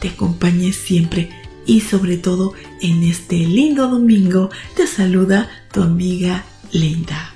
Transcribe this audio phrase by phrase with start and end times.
[0.00, 1.30] te acompañe siempre
[1.66, 7.34] y sobre todo en este lindo domingo te saluda tu amiga Linda.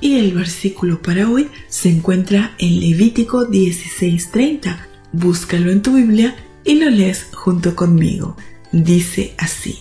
[0.00, 4.88] Y el versículo para hoy se encuentra en Levítico 16:30.
[5.12, 8.36] Búscalo en tu Biblia y lo lees junto conmigo.
[8.72, 9.78] Dice así,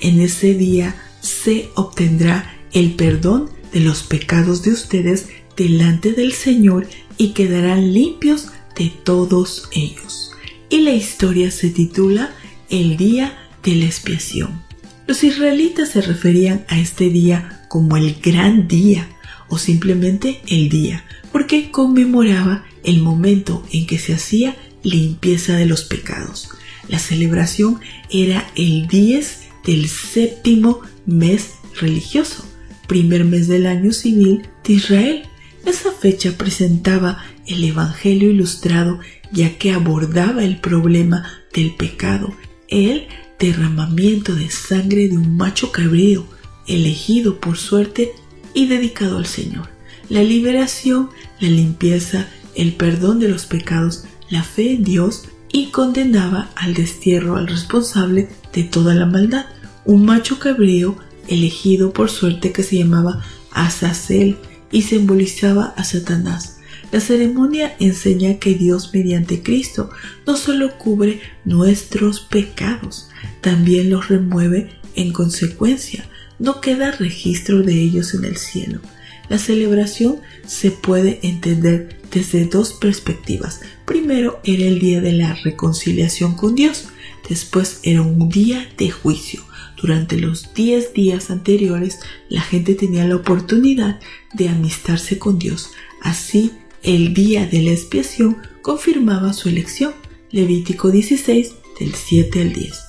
[0.00, 6.86] en ese día se obtendrá el perdón de los pecados de ustedes delante del Señor
[7.16, 10.25] y quedarán limpios de todos ellos.
[10.68, 12.34] Y la historia se titula
[12.68, 14.62] El día de la expiación.
[15.06, 19.08] Los israelitas se referían a este día como el gran día
[19.48, 25.84] o simplemente el día, porque conmemoraba el momento en que se hacía limpieza de los
[25.84, 26.48] pecados.
[26.88, 32.44] La celebración era el 10 del séptimo mes religioso,
[32.88, 35.22] primer mes del año civil de Israel.
[35.64, 39.00] Esa fecha presentaba el Evangelio ilustrado
[39.32, 42.34] ya que abordaba el problema del pecado,
[42.68, 46.26] el derramamiento de sangre de un macho cabrío
[46.66, 48.12] elegido por suerte
[48.54, 49.68] y dedicado al Señor,
[50.08, 51.10] la liberación,
[51.40, 57.36] la limpieza, el perdón de los pecados, la fe en Dios y condenaba al destierro
[57.36, 59.46] al responsable de toda la maldad,
[59.84, 60.96] un macho cabrío
[61.28, 64.38] elegido por suerte que se llamaba Azazel
[64.70, 66.55] y simbolizaba a Satanás.
[66.92, 69.90] La ceremonia enseña que Dios mediante Cristo
[70.26, 73.08] no solo cubre nuestros pecados,
[73.40, 76.08] también los remueve en consecuencia.
[76.38, 78.80] No queda registro de ellos en el cielo.
[79.28, 83.60] La celebración se puede entender desde dos perspectivas.
[83.84, 86.88] Primero era el día de la reconciliación con Dios,
[87.28, 89.42] después era un día de juicio.
[89.80, 91.98] Durante los diez días anteriores
[92.28, 93.98] la gente tenía la oportunidad
[94.32, 95.70] de amistarse con Dios.
[96.00, 96.52] Así,
[96.82, 99.94] el día de la expiación confirmaba su elección.
[100.30, 102.86] Levítico 16 del 7 al 10.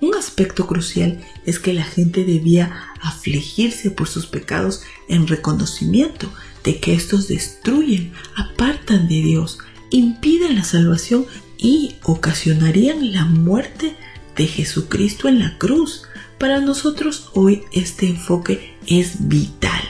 [0.00, 6.78] Un aspecto crucial es que la gente debía afligirse por sus pecados en reconocimiento de
[6.78, 9.58] que estos destruyen, apartan de Dios,
[9.90, 13.96] impiden la salvación y ocasionarían la muerte
[14.36, 16.04] de Jesucristo en la cruz.
[16.38, 19.82] Para nosotros hoy este enfoque es vital,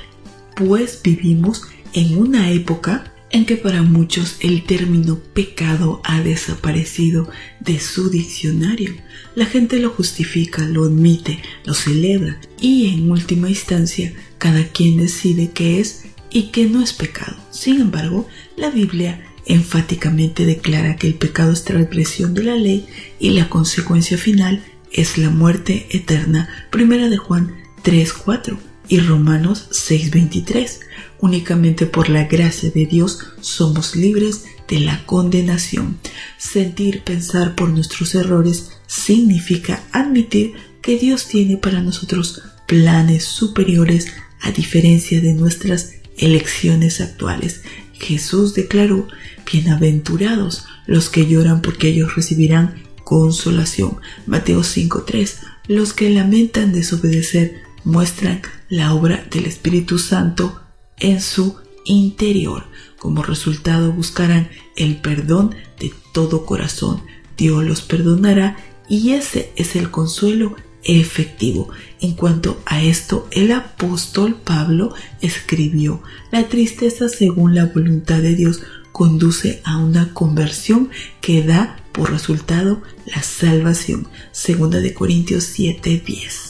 [0.56, 7.28] pues vivimos en una época en que para muchos el término pecado ha desaparecido
[7.60, 8.94] de su diccionario.
[9.34, 15.50] La gente lo justifica, lo admite, lo celebra y en última instancia cada quien decide
[15.52, 17.36] qué es y qué no es pecado.
[17.50, 22.86] Sin embargo, la Biblia enfáticamente declara que el pecado es transgresión de la ley
[23.18, 24.62] y la consecuencia final
[24.92, 26.48] es la muerte eterna.
[26.70, 30.80] Primera de Juan 3:4 y Romanos 6:23.
[31.20, 35.98] Únicamente por la gracia de Dios somos libres de la condenación.
[36.38, 44.08] Sentir, pensar por nuestros errores significa admitir que Dios tiene para nosotros planes superiores
[44.40, 47.62] a diferencia de nuestras elecciones actuales.
[47.94, 49.08] Jesús declaró,
[49.50, 53.96] bienaventurados los que lloran porque ellos recibirán consolación.
[54.26, 55.34] Mateo 5.3,
[55.66, 60.60] los que lamentan desobedecer muestran la obra del Espíritu Santo
[60.98, 62.64] en su interior.
[62.98, 67.02] Como resultado buscarán el perdón de todo corazón.
[67.36, 68.56] Dios los perdonará
[68.88, 70.54] y ese es el consuelo
[70.84, 71.70] efectivo.
[72.00, 78.60] En cuanto a esto, el apóstol Pablo escribió, la tristeza según la voluntad de Dios
[78.92, 84.08] conduce a una conversión que da por resultado la salvación.
[84.32, 86.47] Segunda de Corintios 7:10.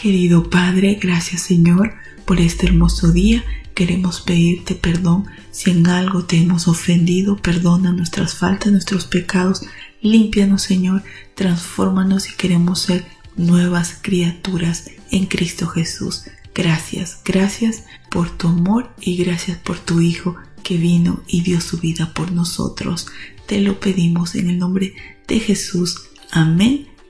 [0.00, 1.92] Querido Padre, gracias Señor
[2.24, 8.36] por este hermoso día Queremos pedirte perdón si en algo te hemos ofendido, perdona nuestras
[8.36, 9.62] faltas, nuestros pecados,
[10.00, 11.02] límpianos Señor,
[11.34, 13.06] transfórmanos y queremos ser
[13.36, 16.24] nuevas criaturas en Cristo Jesús.
[16.54, 21.78] Gracias, gracias por tu amor y gracias por tu Hijo que vino y dio su
[21.78, 23.08] vida por nosotros.
[23.46, 24.94] Te lo pedimos en el nombre
[25.26, 26.08] de Jesús.
[26.30, 26.88] Amén